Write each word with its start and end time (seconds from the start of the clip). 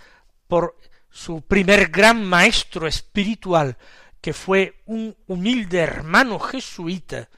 por 0.47 0.77
su 1.09 1.41
primer 1.41 1.87
gran 1.87 2.23
maestro 2.25 2.87
espiritual, 2.87 3.77
que 4.21 4.33
fue 4.33 4.81
un 4.85 5.15
humilde 5.27 5.79
hermano 5.79 6.39
jesuita, 6.39 7.29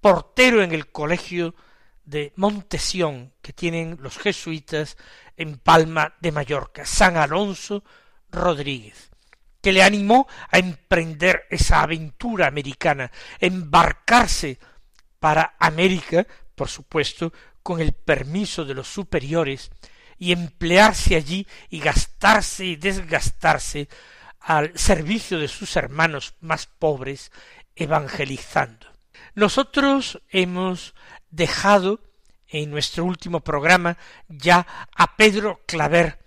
portero 0.00 0.62
en 0.62 0.72
el 0.72 0.90
colegio 0.90 1.54
de 2.04 2.32
Montesión 2.36 3.32
que 3.40 3.52
tienen 3.52 3.98
los 4.00 4.18
jesuitas 4.18 4.96
en 5.36 5.58
Palma 5.58 6.14
de 6.20 6.32
Mallorca, 6.32 6.84
San 6.84 7.16
Alonso 7.16 7.84
Rodríguez, 8.30 9.10
que 9.60 9.72
le 9.72 9.82
animó 9.82 10.26
a 10.50 10.58
emprender 10.58 11.46
esa 11.50 11.82
aventura 11.82 12.46
americana, 12.46 13.12
embarcarse 13.38 14.58
para 15.18 15.54
América, 15.58 16.26
por 16.54 16.68
supuesto, 16.68 17.32
con 17.62 17.80
el 17.80 17.92
permiso 17.92 18.64
de 18.64 18.74
los 18.74 18.88
superiores, 18.88 19.70
y 20.20 20.32
emplearse 20.32 21.16
allí 21.16 21.46
y 21.70 21.80
gastarse 21.80 22.66
y 22.66 22.76
desgastarse 22.76 23.88
al 24.38 24.78
servicio 24.78 25.38
de 25.38 25.48
sus 25.48 25.74
hermanos 25.76 26.34
más 26.40 26.66
pobres, 26.66 27.32
evangelizando. 27.74 28.86
Nosotros 29.34 30.20
hemos 30.28 30.94
dejado 31.30 32.00
en 32.48 32.70
nuestro 32.70 33.04
último 33.04 33.40
programa 33.40 33.96
ya 34.28 34.66
a 34.94 35.16
Pedro 35.16 35.62
Claver 35.66 36.18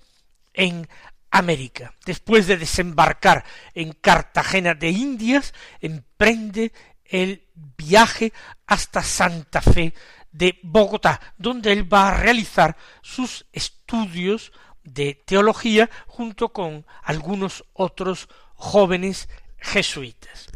en 0.53 0.87
América. 1.29 1.93
Después 2.03 2.47
de 2.47 2.57
desembarcar 2.57 3.45
en 3.75 3.93
Cartagena 3.93 4.73
de 4.73 4.89
Indias, 4.89 5.53
emprende 5.81 6.71
el 7.05 7.47
viaje 7.53 8.33
hasta 8.65 9.03
Santa 9.03 9.61
Fe 9.61 9.93
de 10.33 10.59
Bogotá, 10.63 11.21
donde 11.37 11.71
él 11.71 11.89
va 11.91 12.09
a 12.09 12.17
realizar 12.17 12.75
sus 13.01 13.47
estudios 13.53 14.51
de 14.83 15.23
teología 15.25 15.89
junto 16.07 16.49
con 16.49 16.85
algunos 17.03 17.63
otros 17.73 18.27
jóvenes 18.55 19.29
jesuitas. 19.57 20.47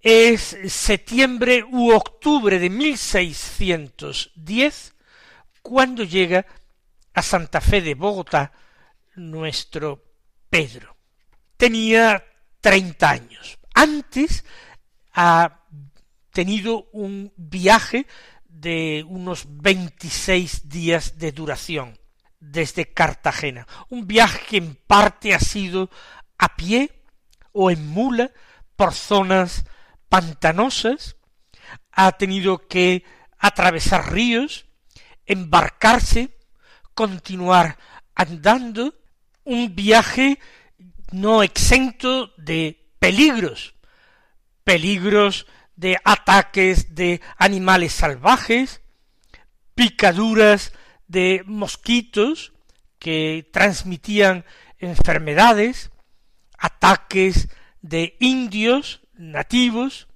Es 0.00 0.56
septiembre 0.68 1.64
u 1.64 1.92
octubre 1.92 2.58
de 2.58 2.70
1610 2.70 4.94
cuando 5.62 6.04
llega 6.04 6.46
a 7.14 7.22
Santa 7.22 7.60
Fe 7.60 7.82
de 7.82 7.94
Bogotá 7.94 8.52
nuestro 9.14 10.02
Pedro. 10.48 10.96
Tenía 11.56 12.24
treinta 12.60 13.10
años. 13.10 13.58
Antes 13.74 14.44
ha 15.12 15.60
tenido 16.32 16.88
un 16.92 17.32
viaje 17.36 18.06
de 18.60 19.04
unos 19.08 19.44
veintiséis 19.48 20.68
días 20.68 21.18
de 21.18 21.32
duración 21.32 21.98
desde 22.40 22.92
Cartagena. 22.92 23.66
Un 23.88 24.06
viaje 24.06 24.40
que 24.48 24.56
en 24.58 24.74
parte 24.74 25.34
ha 25.34 25.40
sido 25.40 25.90
a 26.38 26.56
pie 26.56 26.90
o 27.52 27.70
en 27.70 27.86
mula 27.86 28.30
por 28.76 28.92
zonas 28.94 29.64
pantanosas, 30.08 31.16
ha 31.92 32.12
tenido 32.12 32.66
que 32.68 33.04
atravesar 33.38 34.12
ríos, 34.12 34.66
embarcarse, 35.26 36.36
continuar 36.94 37.78
andando, 38.14 38.94
un 39.44 39.74
viaje 39.74 40.38
no 41.12 41.42
exento 41.42 42.32
de 42.36 42.92
peligros, 42.98 43.74
peligros 44.64 45.46
de 45.80 45.98
ataques 46.04 46.94
de 46.94 47.22
animales 47.38 47.94
salvajes, 47.94 48.82
picaduras 49.74 50.74
de 51.08 51.42
mosquitos 51.46 52.52
que 52.98 53.48
transmitían 53.50 54.44
enfermedades, 54.78 55.90
ataques 56.58 57.48
de 57.80 58.18
indios 58.20 59.00
nativos. 59.14 60.06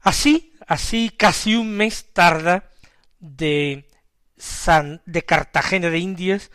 Así, 0.00 0.54
así 0.66 1.10
casi 1.10 1.54
un 1.54 1.76
mes 1.76 2.14
tarda 2.14 2.70
de 3.20 3.86
San, 4.38 5.02
de 5.04 5.26
Cartagena 5.26 5.90
de 5.90 5.98
Indias 5.98 6.50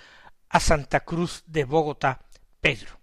a 0.50 0.60
Santa 0.60 1.02
Cruz 1.02 1.44
de 1.46 1.64
Bogotá, 1.64 2.26
Pedro. 2.60 3.00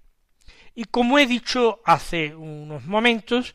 Y 0.75 0.87
como 0.87 1.20
he 1.20 1.27
dicho 1.29 1.81
hace 1.85 2.35
unos 2.35 2.87
momentos, 2.87 3.55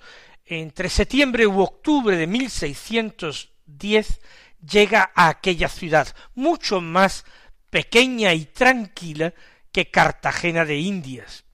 entre 0.49 0.89
septiembre 0.89 1.45
u 1.45 1.61
octubre 1.61 2.17
de 2.17 2.25
1610 2.25 4.19
llega 4.59 5.11
a 5.13 5.29
aquella 5.29 5.69
ciudad, 5.69 6.15
mucho 6.33 6.81
más 6.81 7.23
pequeña 7.69 8.33
y 8.33 8.45
tranquila 8.45 9.33
que 9.71 9.91
Cartagena 9.91 10.65
de 10.65 10.77
Indias. 10.77 11.45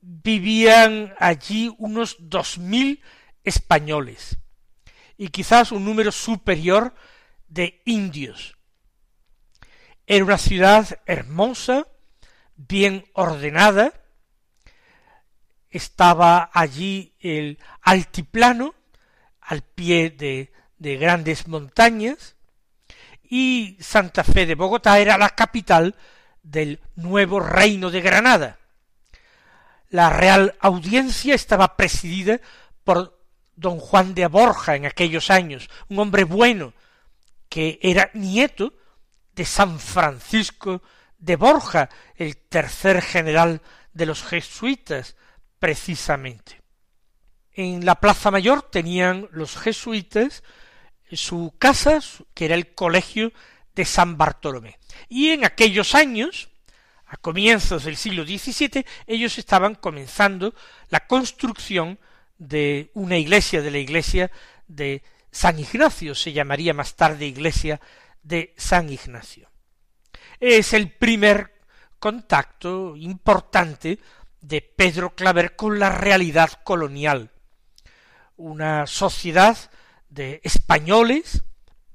Vivían 0.00 1.14
allí 1.18 1.74
unos 1.78 2.16
dos 2.18 2.58
mil 2.58 3.02
españoles 3.44 4.38
y 5.18 5.28
quizás 5.28 5.70
un 5.70 5.84
número 5.84 6.10
superior 6.10 6.94
de 7.48 7.82
indios. 7.84 8.56
Era 10.06 10.24
una 10.24 10.38
ciudad 10.38 11.00
hermosa, 11.04 11.86
bien 12.56 13.04
ordenada, 13.12 14.03
estaba 15.74 16.50
allí 16.52 17.14
el 17.18 17.58
altiplano, 17.82 18.74
al 19.40 19.62
pie 19.62 20.10
de, 20.10 20.52
de 20.78 20.96
grandes 20.96 21.48
montañas, 21.48 22.36
y 23.22 23.76
Santa 23.80 24.22
Fe 24.22 24.46
de 24.46 24.54
Bogotá 24.54 25.00
era 25.00 25.18
la 25.18 25.30
capital 25.30 25.96
del 26.44 26.80
nuevo 26.94 27.40
reino 27.40 27.90
de 27.90 28.00
Granada. 28.00 28.58
La 29.90 30.10
Real 30.10 30.54
Audiencia 30.60 31.34
estaba 31.34 31.76
presidida 31.76 32.40
por 32.84 33.18
don 33.56 33.80
Juan 33.80 34.14
de 34.14 34.28
Borja 34.28 34.76
en 34.76 34.86
aquellos 34.86 35.28
años, 35.28 35.68
un 35.88 35.98
hombre 35.98 36.22
bueno, 36.22 36.72
que 37.48 37.80
era 37.82 38.10
nieto 38.14 38.74
de 39.34 39.44
San 39.44 39.80
Francisco 39.80 40.82
de 41.18 41.34
Borja, 41.34 41.88
el 42.14 42.36
tercer 42.36 43.02
general 43.02 43.60
de 43.92 44.06
los 44.06 44.22
jesuitas, 44.22 45.16
precisamente. 45.64 46.60
En 47.54 47.86
la 47.86 47.94
Plaza 47.94 48.30
Mayor 48.30 48.68
tenían 48.70 49.30
los 49.32 49.56
jesuitas 49.56 50.42
su 51.10 51.54
casa, 51.58 52.00
que 52.34 52.44
era 52.44 52.54
el 52.54 52.74
colegio 52.74 53.32
de 53.74 53.86
San 53.86 54.18
Bartolomé. 54.18 54.78
Y 55.08 55.30
en 55.30 55.42
aquellos 55.42 55.94
años, 55.94 56.50
a 57.06 57.16
comienzos 57.16 57.84
del 57.84 57.96
siglo 57.96 58.26
XVII, 58.26 58.84
ellos 59.06 59.38
estaban 59.38 59.74
comenzando 59.74 60.54
la 60.90 61.06
construcción 61.06 61.98
de 62.36 62.90
una 62.92 63.16
iglesia, 63.16 63.62
de 63.62 63.70
la 63.70 63.78
iglesia 63.78 64.30
de 64.68 65.02
San 65.30 65.58
Ignacio, 65.58 66.14
se 66.14 66.34
llamaría 66.34 66.74
más 66.74 66.94
tarde 66.94 67.24
iglesia 67.24 67.80
de 68.22 68.52
San 68.58 68.92
Ignacio. 68.92 69.48
Es 70.38 70.74
el 70.74 70.90
primer 70.90 71.54
contacto 71.98 72.96
importante 72.96 73.98
de 74.46 74.60
Pedro 74.60 75.14
Claver 75.14 75.56
con 75.56 75.78
la 75.78 75.88
realidad 75.88 76.50
colonial, 76.64 77.30
una 78.36 78.86
sociedad 78.86 79.56
de 80.10 80.40
españoles 80.44 81.44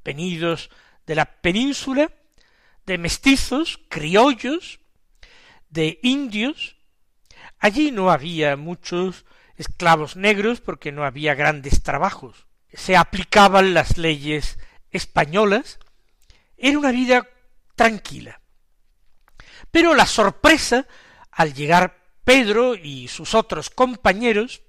venidos 0.04 0.72
de 1.06 1.16
la 1.16 1.26
península, 1.26 2.12
de 2.88 2.98
mestizos, 2.98 3.80
criollos, 3.88 4.80
de 5.70 6.00
indios. 6.02 6.78
Allí 7.60 7.92
no 7.92 8.10
había 8.10 8.56
muchos 8.58 9.26
esclavos 9.56 10.16
negros 10.16 10.60
porque 10.60 10.92
no 10.92 11.04
había 11.04 11.36
grandes 11.36 11.84
trabajos. 11.84 12.48
Se 12.74 12.98
aplicaban 12.98 13.76
las 13.76 13.98
leyes 13.98 14.58
españolas. 14.90 15.78
Era 16.58 16.80
una 16.80 16.92
vida 16.92 17.28
tranquila. 17.76 18.42
Pero 19.70 19.94
la 19.94 20.08
sorpresa 20.08 20.88
al 21.32 21.54
llegar 21.54 21.99
Pedro 22.30 22.76
y 22.76 23.08
sus 23.08 23.34
otros 23.34 23.72
compañeros 23.72 24.62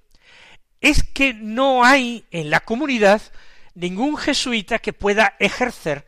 es 0.79 1.03
que 1.03 1.35
no 1.35 1.85
hay 1.85 2.25
en 2.31 2.49
la 2.49 2.61
comunidad 2.61 3.21
ningún 3.75 4.17
jesuita 4.17 4.79
que 4.79 4.93
pueda 4.93 5.35
ejercer 5.39 6.07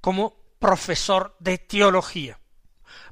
como 0.00 0.38
profesor 0.58 1.36
de 1.38 1.58
teología, 1.58 2.40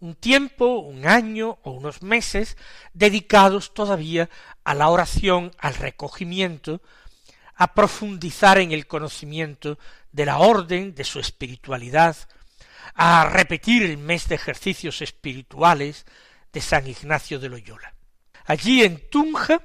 un 0.00 0.14
tiempo, 0.14 0.78
un 0.78 1.06
año 1.06 1.58
o 1.62 1.72
unos 1.72 2.02
meses 2.02 2.56
dedicados 2.94 3.74
todavía 3.74 4.30
a 4.64 4.74
la 4.74 4.88
oración, 4.88 5.52
al 5.58 5.74
recogimiento, 5.74 6.80
a 7.62 7.74
profundizar 7.74 8.58
en 8.58 8.72
el 8.72 8.88
conocimiento 8.88 9.78
de 10.10 10.26
la 10.26 10.38
orden, 10.38 10.96
de 10.96 11.04
su 11.04 11.20
espiritualidad, 11.20 12.16
a 12.96 13.30
repetir 13.30 13.84
el 13.84 13.98
mes 13.98 14.26
de 14.26 14.34
ejercicios 14.34 15.00
espirituales 15.00 16.04
de 16.52 16.60
San 16.60 16.88
Ignacio 16.88 17.38
de 17.38 17.48
Loyola. 17.48 17.94
Allí 18.46 18.82
en 18.82 19.08
Tunja, 19.08 19.62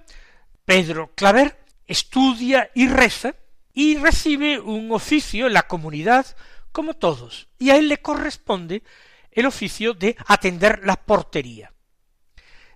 Pedro 0.63 1.11
Claver 1.15 1.57
estudia 1.87 2.69
y 2.75 2.87
reza 2.87 3.33
y 3.73 3.97
recibe 3.97 4.59
un 4.59 4.91
oficio 4.91 5.47
en 5.47 5.53
la 5.53 5.67
comunidad 5.67 6.27
como 6.71 6.93
todos, 6.93 7.47
y 7.57 7.71
a 7.71 7.77
él 7.77 7.89
le 7.89 7.97
corresponde 7.97 8.83
el 9.31 9.47
oficio 9.47 9.95
de 9.95 10.15
atender 10.27 10.81
la 10.83 10.97
portería. 10.97 11.73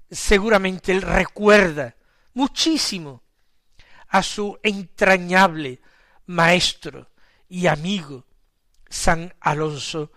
Seguramente 0.10 0.92
él 0.92 1.04
recuerda 1.04 1.96
muchísimo 2.34 3.22
a 4.12 4.22
su 4.22 4.60
entrañable 4.62 5.80
maestro 6.26 7.10
y 7.48 7.68
amigo 7.68 8.26
San 8.90 9.34
Alonso 9.40 10.12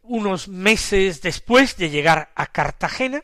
Unos 0.00 0.48
meses 0.48 1.20
después 1.20 1.76
de 1.76 1.90
llegar 1.90 2.32
a 2.34 2.46
Cartagena, 2.46 3.22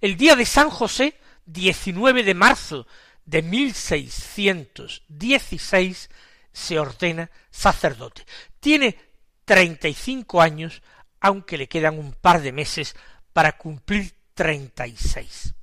el 0.00 0.16
día 0.16 0.36
de 0.36 0.46
San 0.46 0.70
José, 0.70 1.18
19 1.46 2.22
de 2.22 2.34
marzo 2.34 2.86
de 3.24 3.42
1616, 3.42 6.10
se 6.52 6.78
ordena 6.78 7.28
sacerdote. 7.50 8.24
Tiene 8.60 8.96
treinta 9.44 9.88
y 9.88 9.94
cinco 9.94 10.40
años, 10.42 10.82
aunque 11.20 11.58
le 11.58 11.68
quedan 11.68 11.98
un 11.98 12.12
par 12.12 12.42
de 12.42 12.52
meses 12.52 12.94
para 13.32 13.56
cumplir 13.56 14.14
treinta 14.34 14.86
y 14.86 14.96
seis. 14.96 15.54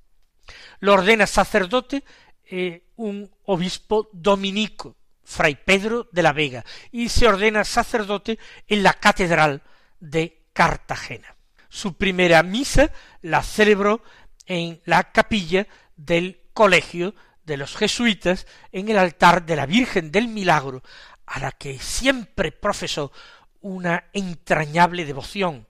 Lo 0.79 0.93
ordena 0.93 1.27
sacerdote 1.27 2.03
eh, 2.45 2.83
un 2.97 3.31
obispo 3.45 4.09
dominico, 4.11 4.97
fray 5.23 5.55
Pedro 5.55 6.09
de 6.11 6.23
la 6.23 6.33
Vega, 6.33 6.65
y 6.91 7.09
se 7.09 7.27
ordena 7.27 7.63
sacerdote 7.63 8.39
en 8.67 8.83
la 8.83 8.93
catedral 8.93 9.61
de 9.99 10.43
Cartagena. 10.53 11.34
Su 11.75 11.97
primera 11.97 12.41
misa 12.41 12.89
la 13.21 13.43
celebró 13.43 14.01
en 14.45 14.81
la 14.85 15.11
capilla 15.11 15.67
del 15.97 16.39
colegio 16.53 17.13
de 17.43 17.57
los 17.57 17.75
jesuitas 17.75 18.47
en 18.71 18.87
el 18.87 18.97
altar 18.97 19.45
de 19.45 19.57
la 19.57 19.65
Virgen 19.65 20.09
del 20.09 20.29
Milagro, 20.29 20.83
a 21.25 21.41
la 21.41 21.51
que 21.51 21.77
siempre 21.77 22.53
profesó 22.53 23.11
una 23.59 24.05
entrañable 24.13 25.03
devoción. 25.03 25.67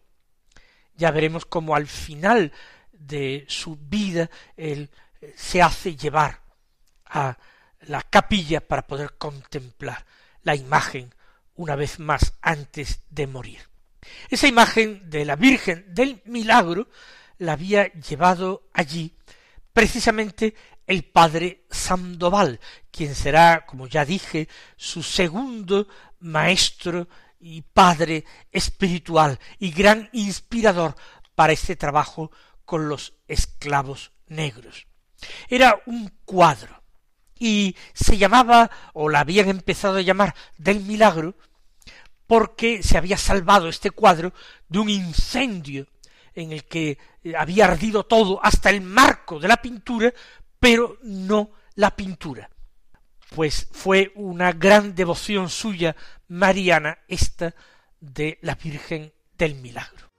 Ya 0.95 1.09
veremos 1.09 1.47
cómo 1.47 1.75
al 1.75 1.87
final 1.87 2.51
de 2.91 3.43
su 3.47 3.75
vida 3.75 4.29
él 4.57 4.91
eh, 5.21 5.33
se 5.35 5.63
hace 5.63 5.95
llevar 5.95 6.39
a 7.07 7.35
la 7.87 8.03
capilla 8.03 8.61
para 8.61 8.85
poder 8.85 9.15
contemplar 9.17 10.05
la 10.43 10.53
imagen 10.55 11.15
una 11.55 11.75
vez 11.75 11.97
más 11.97 12.33
antes 12.43 12.99
de 13.09 13.25
morir. 13.25 13.74
Esa 14.29 14.47
imagen 14.47 15.09
de 15.09 15.25
la 15.25 15.35
Virgen 15.35 15.85
del 15.93 16.21
Milagro 16.25 16.89
la 17.37 17.53
había 17.53 17.91
llevado 17.93 18.69
allí 18.73 19.15
precisamente 19.73 20.55
el 20.87 21.03
padre 21.03 21.65
Sandoval, 21.69 22.59
quien 22.91 23.15
será, 23.15 23.65
como 23.65 23.87
ya 23.87 24.05
dije, 24.05 24.47
su 24.77 25.03
segundo 25.03 25.87
maestro 26.19 27.07
y 27.39 27.61
padre 27.61 28.23
espiritual 28.51 29.39
y 29.59 29.71
gran 29.71 30.09
inspirador 30.13 30.95
para 31.35 31.53
este 31.53 31.75
trabajo 31.75 32.31
con 32.63 32.87
los 32.87 33.13
esclavos 33.27 34.11
negros. 34.27 34.87
Era 35.49 35.81
un 35.85 36.11
cuadro 36.25 36.83
y 37.37 37.75
se 37.93 38.17
llamaba, 38.17 38.71
o 38.93 39.09
la 39.09 39.19
habían 39.19 39.49
empezado 39.49 39.97
a 39.97 40.01
llamar, 40.01 40.33
del 40.57 40.79
milagro, 40.79 41.35
porque 42.27 42.83
se 42.83 42.97
había 42.97 43.17
salvado 43.17 43.67
este 43.67 43.91
cuadro 43.91 44.33
de 44.67 44.79
un 44.79 44.89
incendio 44.89 45.87
en 46.33 46.51
el 46.51 46.65
que 46.65 46.97
había 47.37 47.65
ardido 47.65 48.05
todo, 48.05 48.39
hasta 48.43 48.69
el 48.69 48.81
marco 48.81 49.39
de 49.39 49.47
la 49.47 49.57
pintura, 49.57 50.13
pero 50.59 50.97
no 51.03 51.51
la 51.75 51.95
pintura. 51.95 52.49
Pues 53.33 53.67
fue 53.71 54.11
una 54.15 54.51
gran 54.51 54.95
devoción 54.95 55.49
suya 55.49 55.95
mariana 56.27 56.99
esta 57.07 57.55
de 57.99 58.37
la 58.41 58.55
Virgen 58.55 59.13
del 59.37 59.55
Milagro. 59.55 60.09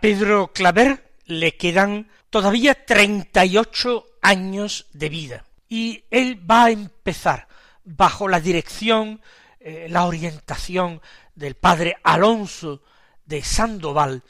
Pedro 0.00 0.52
Claver 0.52 1.12
le 1.26 1.56
quedan 1.56 2.08
todavía 2.30 2.86
treinta 2.86 3.44
y 3.44 3.56
ocho 3.56 4.06
años 4.22 4.86
de 4.92 5.08
vida 5.08 5.44
y 5.68 6.04
él 6.10 6.40
va 6.50 6.64
a 6.64 6.70
empezar 6.70 7.48
bajo 7.84 8.28
la 8.28 8.40
dirección, 8.40 9.20
eh, 9.60 9.86
la 9.90 10.04
orientación 10.04 11.00
del 11.34 11.54
padre 11.54 11.96
Alonso 12.02 12.82
de 13.24 13.42
Sandoval 13.42 14.22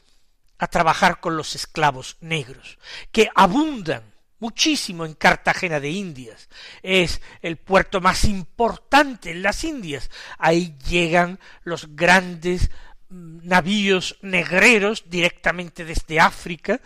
a 0.58 0.66
trabajar 0.66 1.20
con 1.20 1.36
los 1.36 1.54
esclavos 1.54 2.16
negros, 2.20 2.78
que 3.12 3.28
abundan 3.34 4.02
muchísimo 4.40 5.04
en 5.04 5.14
Cartagena 5.14 5.80
de 5.80 5.90
Indias. 5.90 6.48
Es 6.82 7.20
el 7.42 7.56
puerto 7.56 8.00
más 8.00 8.24
importante 8.24 9.30
en 9.30 9.42
las 9.42 9.64
Indias. 9.64 10.10
Ahí 10.38 10.76
llegan 10.88 11.38
los 11.62 11.94
grandes 11.94 12.70
navíos 13.10 14.18
negreros 14.22 15.04
directamente 15.06 15.84
desde 15.84 16.20
África 16.20 16.80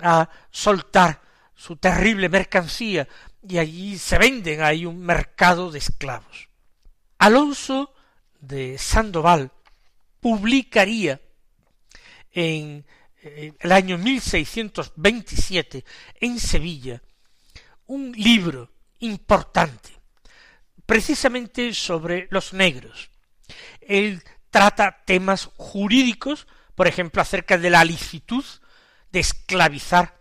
a 0.00 0.28
soltar 0.50 1.20
su 1.54 1.76
terrible 1.76 2.28
mercancía 2.28 3.08
y 3.48 3.58
allí 3.58 3.98
se 3.98 4.18
venden, 4.18 4.62
hay 4.62 4.86
un 4.86 5.00
mercado 5.00 5.70
de 5.70 5.78
esclavos. 5.78 6.48
Alonso 7.18 7.94
de 8.40 8.78
Sandoval 8.78 9.52
publicaría 10.20 11.20
en 12.32 12.84
eh, 13.22 13.52
el 13.58 13.72
año 13.72 13.98
1627 13.98 15.84
en 16.20 16.38
Sevilla 16.38 17.02
un 17.86 18.12
libro 18.12 18.70
importante 19.00 19.90
precisamente 20.86 21.74
sobre 21.74 22.28
los 22.30 22.52
negros. 22.52 23.10
Él 23.80 24.22
trata 24.52 25.02
temas 25.04 25.48
jurídicos, 25.56 26.46
por 26.76 26.86
ejemplo, 26.86 27.20
acerca 27.20 27.58
de 27.58 27.70
la 27.70 27.84
licitud 27.84 28.44
de 29.10 29.18
esclavizar 29.18 30.16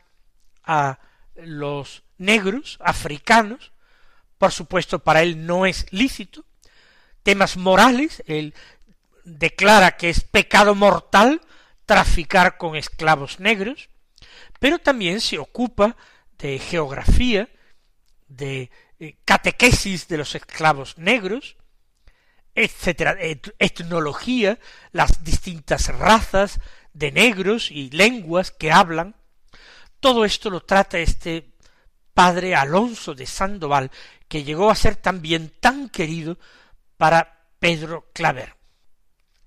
a 0.63 0.99
los 1.35 2.03
negros 2.17 2.79
africanos, 2.81 3.71
por 4.37 4.51
supuesto 4.51 4.99
para 4.99 5.21
él 5.21 5.45
no 5.45 5.65
es 5.65 5.85
lícito, 5.91 6.45
temas 7.23 7.57
morales, 7.57 8.23
él 8.25 8.55
declara 9.23 9.97
que 9.97 10.09
es 10.09 10.21
pecado 10.21 10.75
mortal 10.75 11.41
traficar 11.85 12.57
con 12.57 12.75
esclavos 12.75 13.39
negros, 13.39 13.89
pero 14.59 14.79
también 14.79 15.19
se 15.19 15.39
ocupa 15.39 15.97
de 16.37 16.57
geografía, 16.57 17.49
de 18.27 18.71
eh, 18.99 19.17
catequesis 19.25 20.07
de 20.07 20.17
los 20.17 20.35
esclavos 20.35 20.97
negros, 20.97 21.57
etcétera, 22.55 23.17
etnología, 23.59 24.59
las 24.91 25.23
distintas 25.23 25.87
razas 25.87 26.59
de 26.93 27.11
negros 27.11 27.71
y 27.71 27.89
lenguas 27.89 28.51
que 28.51 28.71
hablan, 28.71 29.15
todo 29.99 30.25
esto 30.25 30.49
lo 30.49 30.61
trata 30.61 30.99
este 30.99 31.53
padre 32.13 32.55
Alonso 32.55 33.13
de 33.13 33.25
Sandoval, 33.25 33.91
que 34.27 34.43
llegó 34.43 34.69
a 34.69 34.75
ser 34.75 34.95
también 34.95 35.53
tan 35.59 35.89
querido 35.89 36.37
para 36.97 37.45
Pedro 37.59 38.09
Claver. 38.13 38.55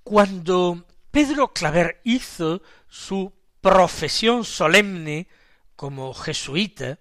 Cuando 0.03 0.87
Pedro 1.11 1.53
Claver 1.53 2.01
hizo 2.05 2.63
su 2.89 3.33
profesión 3.61 4.45
solemne 4.45 5.27
como 5.77 6.15
jesuita, 6.15 6.99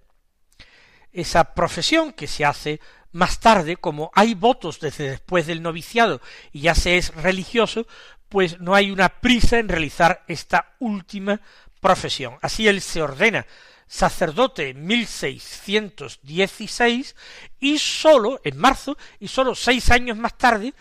esa 1.12 1.54
profesión 1.54 2.14
que 2.14 2.28
se 2.28 2.46
hace 2.46 2.80
más 3.14 3.40
tarde, 3.40 3.78
como 3.78 4.12
hay 4.14 4.34
votos 4.34 4.80
desde 4.80 5.12
después 5.12 5.48
del 5.48 5.62
noviciado 5.62 6.20
y 6.52 6.60
ya 6.62 6.76
se 6.76 6.98
es 6.98 7.16
religioso, 7.16 7.88
pues 8.28 8.60
no 8.60 8.76
hay 8.76 8.92
una 8.92 9.22
prisa 9.22 9.60
en 9.60 9.70
realizar 9.70 10.26
esta 10.28 10.74
última 10.80 11.40
profesión. 11.80 12.38
Así 12.42 12.68
él 12.68 12.82
se 12.82 13.02
ordena 13.02 13.46
sacerdote 13.88 14.70
en 14.70 14.86
1616 14.88 17.16
y 17.60 17.78
sólo 17.78 18.42
en 18.44 18.58
marzo 18.58 18.98
y 19.20 19.28
sólo 19.28 19.54
seis 19.54 19.92
años 19.92 20.18
más 20.18 20.36
tarde, 20.38 20.74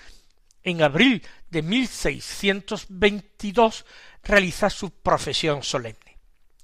en 0.62 0.80
abril 0.82 1.22
de 1.50 1.60
1622, 1.60 3.84
realiza 4.22 4.70
su 4.70 4.90
profesión 4.90 5.62
solemne. 5.62 6.16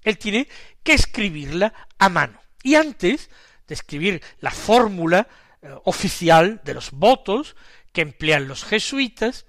Él 0.03 0.17
tiene 0.17 0.49
que 0.83 0.95
escribirla 0.95 1.75
a 1.99 2.09
mano. 2.09 2.41
Y 2.63 2.77
antes 2.77 3.29
de 3.67 3.75
escribir 3.75 4.23
la 4.41 4.51
fórmula 4.51 5.29
eh, 5.63 5.75
oficial 5.85 6.61
de 6.65 6.75
los 6.75 6.91
votos 6.93 7.57
que 7.93 8.03
emplean 8.03 8.49
los 8.49 8.65
jesuitas, 8.65 9.47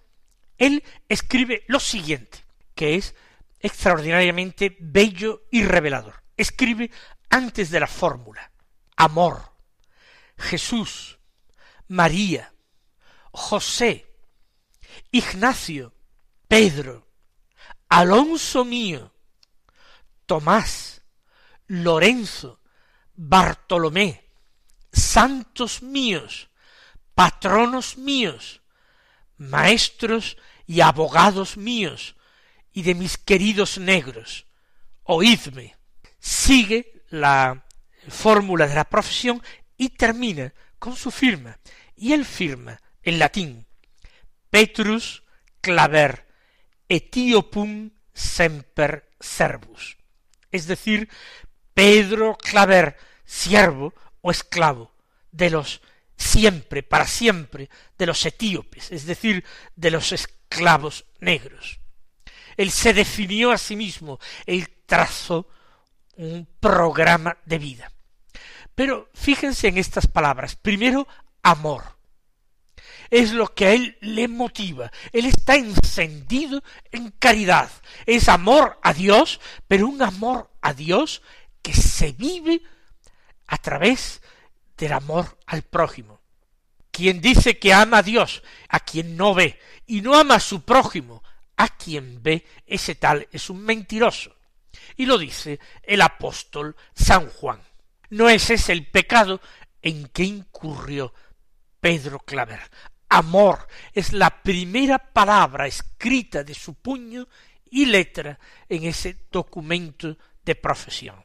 él 0.58 0.84
escribe 1.08 1.64
lo 1.68 1.80
siguiente, 1.80 2.46
que 2.76 2.96
es 2.96 3.16
extraordinariamente 3.60 4.76
bello 4.80 5.44
y 5.52 5.64
revelador. 5.64 6.24
Escribe 6.36 6.92
antes 7.30 7.70
de 7.70 7.80
la 7.80 7.88
fórmula, 7.88 8.52
amor, 8.96 9.54
Jesús, 10.38 11.20
María, 11.88 12.54
José, 13.32 14.08
Ignacio, 15.12 15.94
Pedro, 16.48 17.08
Alonso 17.90 18.66
mío, 18.66 19.14
Tomás, 20.26 21.02
Lorenzo, 21.68 22.62
Bartolomé, 23.16 24.29
santos 25.00 25.82
míos, 25.82 26.50
patronos 27.16 27.98
míos, 27.98 28.62
maestros 29.38 30.38
y 30.68 30.82
abogados 30.82 31.58
míos 31.58 32.16
y 32.72 32.84
de 32.84 32.96
mis 32.96 33.18
queridos 33.18 33.78
negros, 33.78 34.46
oídme. 35.04 35.76
Sigue 36.20 37.04
la 37.10 37.66
fórmula 38.08 38.68
de 38.68 38.76
la 38.76 38.84
profesión 38.84 39.42
y 39.78 39.90
termina 39.90 40.54
con 40.78 40.96
su 40.96 41.12
firma. 41.12 41.58
Y 41.96 42.14
él 42.14 42.26
firma 42.26 42.80
en 43.02 43.20
latín 43.20 43.66
Petrus 44.50 45.24
claver 45.62 46.28
etiopum 46.88 47.92
semper 48.14 49.10
servus. 49.20 49.98
Es 50.52 50.68
decir, 50.68 51.10
Pedro 51.74 52.36
Claver, 52.36 52.98
siervo 53.26 53.94
esclavo 54.32 54.92
de 55.32 55.50
los 55.50 55.82
siempre, 56.16 56.84
para 56.84 57.08
siempre, 57.08 57.70
de 57.98 58.06
los 58.06 58.26
etíopes, 58.26 58.92
es 58.92 59.06
decir, 59.06 59.44
de 59.76 59.92
los 59.92 60.12
esclavos 60.12 61.06
negros. 61.20 61.80
Él 62.58 62.72
se 62.72 62.94
definió 62.94 63.52
a 63.52 63.58
sí 63.58 63.76
mismo, 63.76 64.20
él 64.46 64.70
trazó 64.86 65.48
un 66.18 66.48
programa 66.60 67.38
de 67.46 67.58
vida. 67.58 67.92
Pero 68.76 69.10
fíjense 69.14 69.68
en 69.68 69.78
estas 69.78 70.08
palabras. 70.08 70.56
Primero, 70.56 71.08
amor. 71.44 71.84
Es 73.10 73.32
lo 73.32 73.54
que 73.54 73.66
a 73.66 73.72
él 73.72 73.98
le 74.02 74.28
motiva. 74.28 74.92
Él 75.12 75.26
está 75.26 75.56
encendido 75.56 76.62
en 76.92 77.12
caridad. 77.12 77.70
Es 78.06 78.30
amor 78.30 78.80
a 78.84 78.94
Dios, 78.94 79.40
pero 79.68 79.88
un 79.88 80.02
amor 80.02 80.52
a 80.62 80.74
Dios 80.74 81.22
que 81.62 81.74
se 81.74 82.12
vive 82.12 82.62
a 83.50 83.58
través 83.58 84.22
del 84.78 84.94
amor 84.94 85.38
al 85.48 85.64
prójimo. 85.64 86.22
Quien 86.92 87.20
dice 87.20 87.58
que 87.58 87.74
ama 87.74 87.98
a 87.98 88.04
Dios, 88.04 88.44
a 88.70 88.80
quien 88.80 89.18
no 89.18 89.34
ve, 89.34 89.60
y 89.88 90.02
no 90.02 90.16
ama 90.16 90.36
a 90.36 90.40
su 90.40 90.62
prójimo, 90.64 91.24
a 91.58 91.68
quien 91.70 92.22
ve, 92.22 92.46
ese 92.66 92.96
tal 92.96 93.28
es 93.32 93.50
un 93.50 93.62
mentiroso. 93.62 94.36
Y 94.96 95.06
lo 95.06 95.18
dice 95.18 95.60
el 95.84 96.02
apóstol 96.02 96.76
San 96.94 97.30
Juan. 97.30 97.62
No 98.12 98.30
es 98.30 98.50
ese 98.50 98.72
el 98.72 98.88
pecado 98.88 99.42
en 99.82 100.08
que 100.08 100.24
incurrió 100.24 101.14
Pedro 101.80 102.20
Claver. 102.20 102.62
Amor 103.10 103.68
es 103.94 104.14
la 104.14 104.44
primera 104.44 105.00
palabra 105.00 105.66
escrita 105.66 106.44
de 106.44 106.54
su 106.54 106.76
puño 106.76 107.28
y 107.72 107.88
letra 107.88 108.40
en 108.68 108.84
ese 108.84 109.26
documento 109.32 110.16
de 110.44 110.56
profesión. 110.56 111.24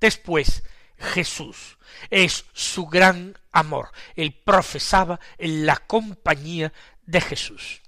Después, 0.00 0.62
Jesús. 1.00 1.78
Es 2.10 2.44
su 2.52 2.86
gran 2.86 3.36
amor. 3.52 3.90
Él 4.14 4.32
profesaba 4.32 5.18
en 5.38 5.66
la 5.66 5.76
compañía 5.76 6.72
de 7.02 7.20
Jesús. 7.20 7.80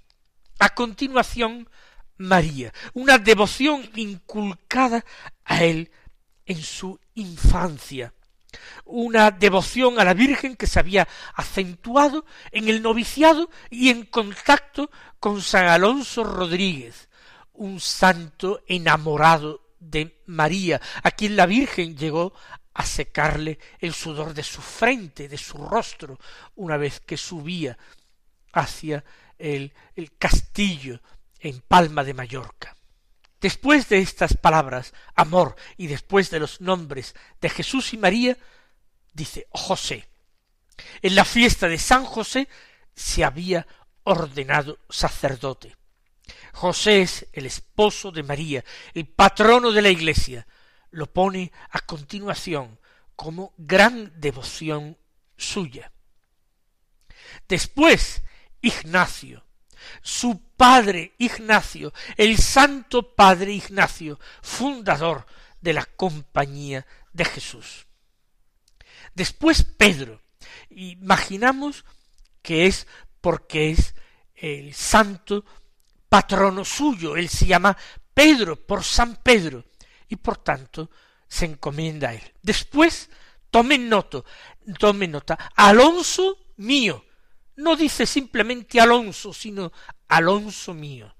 A 0.59 0.69
continuación, 0.69 1.69
María, 2.17 2.73
una 2.93 3.17
devoción 3.17 3.89
inculcada 3.95 5.03
a 5.45 5.63
él 5.63 5.91
en 6.45 6.61
su 6.61 6.99
infancia, 7.15 8.13
una 8.85 9.31
devoción 9.31 9.99
a 9.99 10.03
la 10.03 10.13
Virgen 10.13 10.55
que 10.55 10.67
se 10.67 10.79
había 10.79 11.07
acentuado 11.35 12.25
en 12.51 12.69
el 12.69 12.81
noviciado 12.81 13.49
y 13.69 13.89
en 13.89 14.05
contacto 14.05 14.91
con 15.19 15.41
San 15.41 15.67
Alonso 15.67 16.23
Rodríguez, 16.23 17.09
un 17.53 17.79
santo 17.79 18.61
enamorado 18.67 19.61
de 19.79 20.21
María, 20.25 20.81
a 21.03 21.11
quien 21.11 21.35
la 21.35 21.45
Virgen 21.45 21.97
llegó 21.97 22.33
a 22.73 22.85
secarle 22.85 23.59
el 23.79 23.93
sudor 23.93 24.33
de 24.33 24.43
su 24.43 24.61
frente, 24.61 25.27
de 25.27 25.37
su 25.37 25.57
rostro, 25.57 26.19
una 26.55 26.77
vez 26.77 26.99
que 26.99 27.17
subía 27.17 27.77
hacia 28.53 29.03
el, 29.37 29.73
el 29.95 30.17
castillo 30.17 31.01
en 31.39 31.61
Palma 31.61 32.03
de 32.03 32.13
Mallorca. 32.13 32.75
Después 33.41 33.89
de 33.89 33.99
estas 33.99 34.37
palabras, 34.37 34.93
amor, 35.15 35.55
y 35.75 35.87
después 35.87 36.29
de 36.29 36.39
los 36.39 36.61
nombres 36.61 37.13
de 37.41 37.49
Jesús 37.49 37.93
y 37.93 37.97
María, 37.97 38.37
dice 39.11 39.47
José. 39.51 40.07
En 41.01 41.15
la 41.15 41.25
fiesta 41.25 41.67
de 41.67 41.77
San 41.77 42.05
José 42.05 42.47
se 42.95 43.23
había 43.23 43.67
ordenado 44.03 44.79
sacerdote. 44.89 45.75
José 46.53 47.01
es 47.01 47.27
el 47.33 47.45
esposo 47.45 48.11
de 48.11 48.23
María, 48.23 48.63
el 48.93 49.07
patrono 49.07 49.71
de 49.71 49.81
la 49.81 49.89
Iglesia, 49.89 50.47
lo 50.93 51.11
pone 51.11 51.51
a 51.71 51.79
continuación 51.79 52.79
como 53.15 53.53
gran 53.57 54.13
devoción 54.19 54.97
suya. 55.35 55.91
Después, 57.47 58.23
Ignacio, 58.61 59.43
su 60.01 60.39
padre 60.55 61.13
Ignacio, 61.17 61.93
el 62.15 62.37
santo 62.37 63.15
padre 63.15 63.53
Ignacio, 63.53 64.19
fundador 64.41 65.25
de 65.61 65.73
la 65.73 65.85
compañía 65.85 66.85
de 67.11 67.25
Jesús. 67.25 67.87
Después 69.15 69.63
Pedro, 69.63 70.21
imaginamos 70.69 71.85
que 72.41 72.67
es 72.67 72.87
porque 73.19 73.71
es 73.71 73.95
el 74.35 74.73
santo 74.73 75.43
patrono 76.09 76.65
suyo, 76.65 77.15
él 77.15 77.29
se 77.29 77.47
llama 77.47 77.77
Pedro 78.13 78.55
por 78.55 78.83
San 78.83 79.15
Pedro, 79.17 79.65
y 80.13 80.15
por 80.15 80.37
tanto 80.37 80.91
se 81.27 81.45
encomienda 81.45 82.09
a 82.09 82.13
él. 82.13 82.33
Después, 82.43 83.09
tomen 83.49 83.89
nota, 83.89 84.23
tomen 84.77 85.11
nota, 85.11 85.51
Alonso 85.55 86.37
mío, 86.57 87.03
no 87.55 87.75
dice 87.75 88.05
simplemente 88.05 88.79
Alonso, 88.79 89.33
sino 89.33 89.71
Alonso 90.07 90.75
mío. 90.75 91.15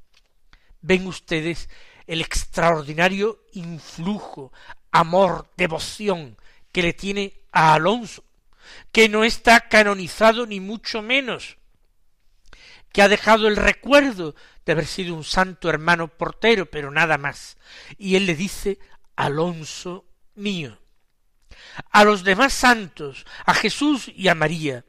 Ven 0.81 1.07
ustedes 1.07 1.69
el 2.05 2.21
extraordinario 2.21 3.45
influjo, 3.53 4.51
amor, 4.91 5.49
devoción 5.57 6.37
que 6.71 6.83
le 6.83 6.93
tiene 6.93 7.33
a 7.51 7.73
Alonso, 7.73 8.23
que 8.91 9.09
no 9.09 9.23
está 9.23 9.69
canonizado 9.69 10.45
ni 10.45 10.59
mucho 10.59 11.01
menos, 11.01 11.57
que 12.91 13.01
ha 13.01 13.09
dejado 13.09 13.47
el 13.47 13.55
recuerdo 13.55 14.35
de 14.65 14.71
haber 14.71 14.87
sido 14.87 15.15
un 15.15 15.23
santo 15.23 15.69
hermano 15.69 16.07
portero, 16.07 16.65
pero 16.65 16.91
nada 16.91 17.17
más. 17.17 17.57
Y 17.97 18.15
él 18.15 18.25
le 18.25 18.35
dice 18.35 18.79
Alonso 19.15 20.05
mío. 20.35 20.79
A 21.91 22.03
los 22.03 22.23
demás 22.23 22.53
santos, 22.53 23.25
a 23.45 23.53
Jesús 23.53 24.11
y 24.13 24.27
a 24.27 24.35
María, 24.35 24.85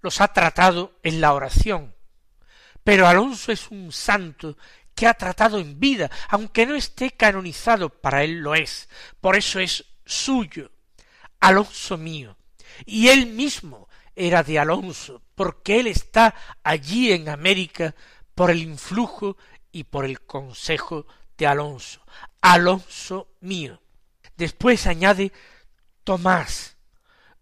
los 0.00 0.20
ha 0.20 0.28
tratado 0.28 0.98
en 1.02 1.20
la 1.20 1.32
oración. 1.32 1.94
Pero 2.84 3.06
Alonso 3.06 3.52
es 3.52 3.70
un 3.70 3.92
santo 3.92 4.56
que 4.94 5.06
ha 5.06 5.14
tratado 5.14 5.58
en 5.58 5.78
vida, 5.78 6.10
aunque 6.28 6.66
no 6.66 6.74
esté 6.74 7.12
canonizado, 7.12 7.88
para 7.88 8.24
él 8.24 8.40
lo 8.40 8.54
es. 8.54 8.88
Por 9.20 9.36
eso 9.36 9.60
es 9.60 9.84
suyo, 10.04 10.70
Alonso 11.40 11.96
mío. 11.96 12.36
Y 12.84 13.08
él 13.08 13.26
mismo 13.26 13.88
era 14.14 14.42
de 14.42 14.58
Alonso, 14.58 15.22
porque 15.34 15.80
él 15.80 15.86
está 15.86 16.34
allí 16.62 17.12
en 17.12 17.28
América 17.28 17.94
por 18.42 18.50
el 18.50 18.62
influjo 18.64 19.36
y 19.70 19.84
por 19.84 20.04
el 20.04 20.22
consejo 20.22 21.06
de 21.38 21.46
Alonso. 21.46 22.04
Alonso 22.40 23.28
mío. 23.40 23.80
Después 24.36 24.88
añade 24.88 25.30
Tomás. 26.02 26.76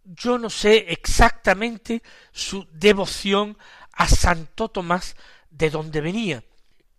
Yo 0.05 0.37
no 0.37 0.51
sé 0.51 0.93
exactamente 0.93 2.03
su 2.33 2.69
devoción 2.71 3.57
a 3.93 4.09
Santo 4.09 4.69
Tomás 4.69 5.17
de 5.49 5.71
dónde 5.71 6.03
venía. 6.03 6.45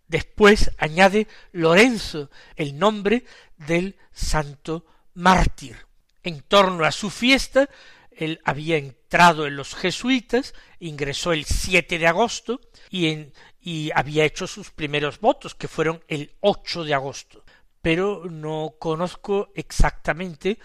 Después 0.08 0.72
añade 0.78 1.28
Lorenzo, 1.52 2.28
el 2.56 2.76
nombre 2.76 3.24
del 3.56 3.96
santo 4.10 4.84
mártir. 5.14 5.76
En 6.24 6.40
torno 6.42 6.84
a 6.84 6.90
su 6.90 7.08
fiesta, 7.08 7.68
él 8.10 8.40
había 8.44 8.78
entrado 8.78 9.46
en 9.46 9.54
los 9.54 9.76
jesuitas, 9.76 10.54
ingresó 10.80 11.32
el 11.32 11.44
7 11.44 12.00
de 12.00 12.06
agosto 12.08 12.60
y, 12.90 13.06
en, 13.06 13.32
y 13.62 13.92
había 13.94 14.24
hecho 14.24 14.48
sus 14.48 14.70
primeros 14.70 15.20
votos, 15.20 15.54
que 15.54 15.68
fueron 15.68 16.02
el 16.08 16.34
8 16.40 16.84
de 16.84 16.94
agosto. 16.94 17.44
Pero 17.80 18.24
no 18.28 18.74
conozco 18.78 19.52
exactamente 19.54 20.58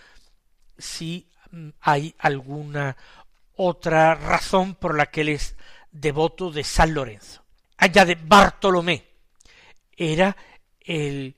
si 0.78 1.30
mm, 1.52 1.70
hay 1.82 2.16
alguna 2.18 2.98
otra 3.56 4.16
razón 4.16 4.76
por 4.76 4.96
la 4.96 5.08
que 5.08 5.22
él 5.22 5.30
es 5.30 5.56
devoto 5.92 6.52
de 6.52 6.64
San 6.64 6.94
Lorenzo. 6.94 7.44
de 7.78 8.16
Bartolomé, 8.16 9.06
era 9.96 10.36
el 10.80 11.36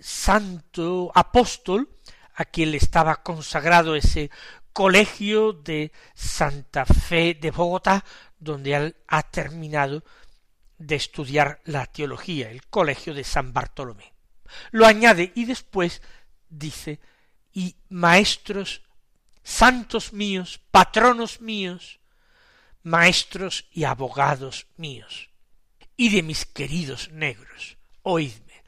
santo 0.00 1.12
apóstol 1.14 1.88
a 2.34 2.46
quien 2.46 2.70
le 2.70 2.78
estaba 2.78 3.22
consagrado 3.22 3.94
ese 3.94 4.30
colegio 4.72 5.52
de 5.52 5.92
Santa 6.14 6.84
Fe 6.84 7.34
de 7.34 7.50
Bogotá, 7.50 8.04
donde 8.38 8.74
él 8.74 8.96
ha 9.06 9.22
terminado 9.22 10.02
de 10.78 10.96
estudiar 10.96 11.60
la 11.64 11.86
teología, 11.86 12.50
el 12.50 12.66
colegio 12.66 13.14
de 13.14 13.24
San 13.24 13.52
Bartolomé. 13.52 14.12
Lo 14.70 14.86
añade 14.86 15.32
y 15.34 15.44
después 15.44 16.02
dice, 16.48 17.00
y 17.52 17.76
maestros, 17.88 18.82
santos 19.42 20.12
míos, 20.12 20.60
patronos 20.70 21.40
míos, 21.40 22.00
maestros 22.82 23.66
y 23.72 23.84
abogados 23.84 24.66
míos, 24.76 25.30
y 25.96 26.10
de 26.10 26.22
mis 26.22 26.44
queridos 26.44 27.10
negros, 27.10 27.76
oídme. 28.02 28.62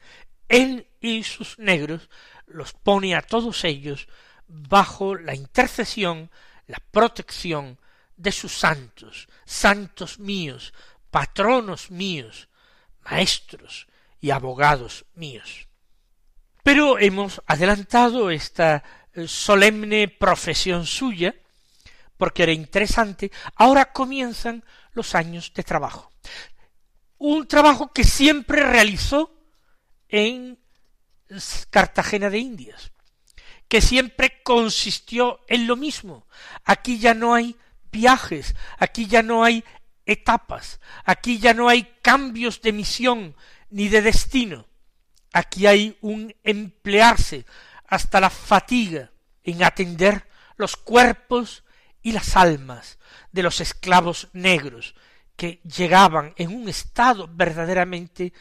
Él 0.49 0.87
y 1.01 1.23
sus 1.23 1.59
negros 1.59 2.09
los 2.45 2.73
pone 2.73 3.15
a 3.15 3.21
todos 3.21 3.63
ellos 3.63 4.07
bajo 4.47 5.15
la 5.15 5.35
intercesión, 5.35 6.31
la 6.67 6.81
protección 6.91 7.79
de 8.15 8.31
sus 8.31 8.57
santos, 8.57 9.27
santos 9.45 10.19
míos, 10.19 10.73
patronos 11.09 11.91
míos, 11.91 12.49
maestros 13.03 13.87
y 14.19 14.31
abogados 14.31 15.05
míos. 15.15 15.67
Pero 16.63 16.99
hemos 16.99 17.41
adelantado 17.45 18.29
esta 18.29 18.83
eh, 19.13 19.27
solemne 19.27 20.07
profesión 20.07 20.85
suya, 20.85 21.35
porque 22.17 22.43
era 22.43 22.51
interesante, 22.51 23.31
ahora 23.55 23.93
comienzan 23.93 24.63
los 24.93 25.15
años 25.15 25.53
de 25.53 25.63
trabajo 25.63 26.11
un 27.17 27.47
trabajo 27.47 27.91
que 27.91 28.03
siempre 28.03 28.63
realizó 28.63 29.33
en 30.07 30.59
Cartagena 31.69 32.29
de 32.29 32.39
Indias, 32.39 32.91
que 33.67 33.81
siempre 33.81 34.41
consistió 34.43 35.41
en 35.47 35.67
lo 35.67 35.75
mismo. 35.75 36.27
Aquí 36.63 36.99
ya 36.99 37.13
no 37.13 37.33
hay 37.33 37.55
viajes, 37.91 38.55
aquí 38.77 39.07
ya 39.07 39.23
no 39.23 39.43
hay 39.43 39.63
etapas, 40.07 40.79
aquí 41.03 41.37
ya 41.37 41.53
no 41.53 41.69
hay 41.69 41.83
cambios 42.01 42.61
de 42.61 42.71
misión 42.71 43.35
ni 43.69 43.89
de 43.89 44.01
destino. 44.01 44.65
Aquí 45.33 45.67
hay 45.67 45.97
un 46.01 46.33
emplearse 46.43 47.45
hasta 47.85 48.19
la 48.19 48.29
fatiga 48.29 49.11
en 49.43 49.63
atender 49.63 50.27
los 50.55 50.75
cuerpos 50.75 51.63
y 52.01 52.13
las 52.13 52.35
almas 52.35 52.97
de 53.31 53.43
los 53.43 53.61
esclavos 53.61 54.29
negros 54.33 54.95
que 55.35 55.61
llegaban 55.63 56.33
en 56.37 56.55
un 56.55 56.67
estado 56.67 57.29
verdaderamente 57.31 58.33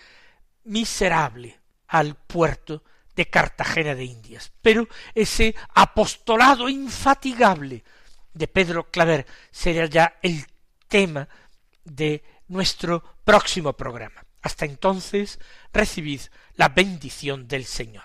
miserable 0.65 1.61
al 1.89 2.15
puerto 2.15 2.83
de 3.15 3.29
Cartagena 3.29 3.95
de 3.95 4.05
Indias. 4.05 4.53
Pero 4.63 4.89
ese 5.15 5.55
apostolado 5.75 6.69
infatigable 6.69 7.85
de 8.33 8.49
Pedro 8.49 8.91
Claver 8.91 9.27
será 9.51 9.87
ya 9.87 10.19
el 10.23 10.47
tema 10.89 11.29
de 11.87 12.23
nuestro 12.49 13.03
próximo 13.25 13.73
programa. 13.73 14.25
Hasta 14.43 14.65
entonces, 14.65 15.41
recibid 15.73 16.21
la 16.55 16.69
bendición 16.69 17.49
del 17.49 17.65
Señor. 17.65 18.05